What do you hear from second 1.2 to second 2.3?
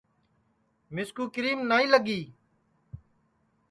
کیرم نائی لگی